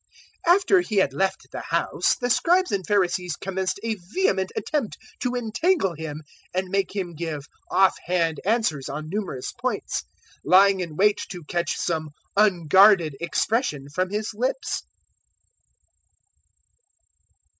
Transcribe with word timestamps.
011:053 0.47 0.53
After 0.55 0.81
He 0.81 0.95
had 0.95 1.13
left 1.13 1.51
the 1.51 1.59
house, 1.61 2.15
the 2.15 2.31
Scribes 2.31 2.71
and 2.71 2.87
Pharisees 2.87 3.35
commenced 3.35 3.79
a 3.83 3.93
vehement 4.11 4.51
attempt 4.55 4.97
to 5.19 5.35
entangle 5.35 5.93
Him 5.93 6.23
and 6.55 6.69
make 6.69 6.95
Him 6.95 7.13
give 7.13 7.45
off 7.69 7.95
hand 8.05 8.39
answers 8.43 8.89
on 8.89 9.11
numerous 9.11 9.51
points, 9.51 10.01
011:054 10.43 10.51
lying 10.51 10.79
in 10.79 10.95
wait 10.95 11.21
to 11.29 11.43
catch 11.43 11.77
some 11.77 12.09
unguarded 12.35 13.15
expression 13.19 13.89
from 13.89 14.09
His 14.09 14.33
lips. 14.33 14.81